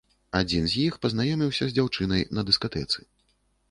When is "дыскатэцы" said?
2.53-2.99